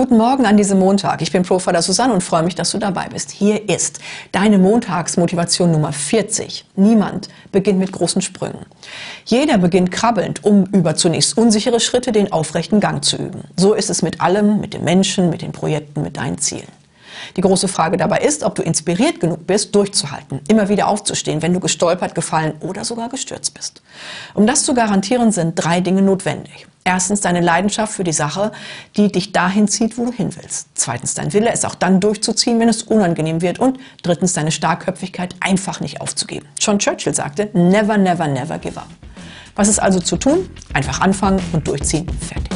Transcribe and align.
guten 0.00 0.16
Morgen 0.16 0.46
an 0.46 0.56
diesem 0.56 0.78
Montag. 0.78 1.20
Ich 1.20 1.30
bin 1.30 1.42
Profiler 1.42 1.82
Susanne 1.82 2.14
und 2.14 2.22
freue 2.22 2.42
mich, 2.42 2.54
dass 2.54 2.70
du 2.70 2.78
dabei 2.78 3.08
bist. 3.12 3.30
Hier 3.30 3.68
ist 3.68 4.00
deine 4.32 4.56
Montagsmotivation 4.56 5.70
Nummer 5.70 5.92
40. 5.92 6.64
Niemand 6.74 7.28
beginnt 7.52 7.78
mit 7.78 7.92
großen 7.92 8.22
Sprüngen. 8.22 8.64
Jeder 9.26 9.58
beginnt 9.58 9.90
krabbelnd, 9.90 10.42
um 10.42 10.64
über 10.72 10.96
zunächst 10.96 11.36
unsichere 11.36 11.80
Schritte 11.80 12.12
den 12.12 12.32
aufrechten 12.32 12.80
Gang 12.80 13.04
zu 13.04 13.18
üben. 13.18 13.44
So 13.58 13.74
ist 13.74 13.90
es 13.90 14.00
mit 14.00 14.22
allem, 14.22 14.58
mit 14.58 14.72
den 14.72 14.84
Menschen, 14.84 15.28
mit 15.28 15.42
den 15.42 15.52
Projekten, 15.52 16.00
mit 16.00 16.16
deinen 16.16 16.38
Zielen. 16.38 16.72
Die 17.36 17.42
große 17.42 17.68
Frage 17.68 17.98
dabei 17.98 18.20
ist, 18.20 18.42
ob 18.42 18.54
du 18.54 18.62
inspiriert 18.62 19.20
genug 19.20 19.46
bist, 19.46 19.74
durchzuhalten, 19.74 20.40
immer 20.48 20.70
wieder 20.70 20.88
aufzustehen, 20.88 21.42
wenn 21.42 21.52
du 21.52 21.60
gestolpert, 21.60 22.14
gefallen 22.14 22.54
oder 22.60 22.86
sogar 22.86 23.10
gestürzt 23.10 23.52
bist. 23.52 23.82
Um 24.32 24.46
das 24.46 24.64
zu 24.64 24.72
garantieren, 24.72 25.30
sind 25.30 25.56
drei 25.56 25.82
Dinge 25.82 26.00
notwendig. 26.00 26.69
Erstens 26.84 27.20
deine 27.20 27.40
Leidenschaft 27.40 27.92
für 27.92 28.04
die 28.04 28.12
Sache, 28.12 28.52
die 28.96 29.12
dich 29.12 29.32
dahin 29.32 29.68
zieht, 29.68 29.98
wo 29.98 30.06
du 30.06 30.12
hin 30.12 30.30
willst. 30.40 30.68
Zweitens 30.74 31.14
dein 31.14 31.32
Wille, 31.32 31.52
es 31.52 31.64
auch 31.64 31.74
dann 31.74 32.00
durchzuziehen, 32.00 32.58
wenn 32.58 32.68
es 32.68 32.82
unangenehm 32.82 33.42
wird. 33.42 33.58
Und 33.58 33.78
drittens 34.02 34.32
deine 34.32 34.50
Starkköpfigkeit, 34.50 35.34
einfach 35.40 35.80
nicht 35.80 36.00
aufzugeben. 36.00 36.46
John 36.58 36.78
Churchill 36.78 37.14
sagte, 37.14 37.50
never, 37.52 37.98
never, 37.98 38.26
never 38.26 38.58
give 38.58 38.78
up. 38.78 38.88
Was 39.56 39.68
ist 39.68 39.78
also 39.78 40.00
zu 40.00 40.16
tun? 40.16 40.48
Einfach 40.72 41.00
anfangen 41.00 41.40
und 41.52 41.68
durchziehen. 41.68 42.06
Fertig. 42.20 42.49